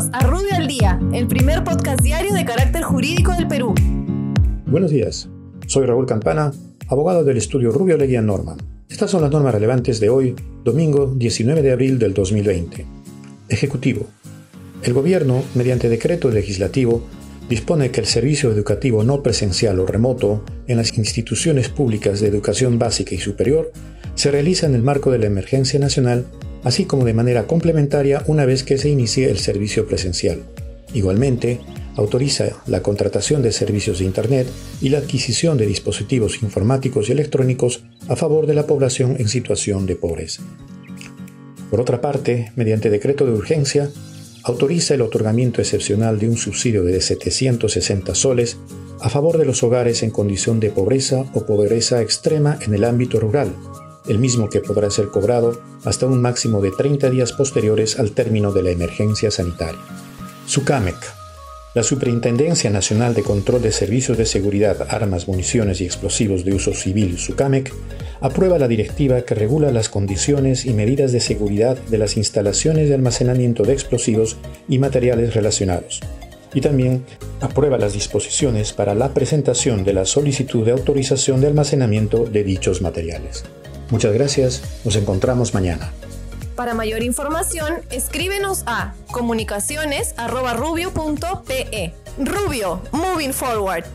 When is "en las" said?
20.66-20.96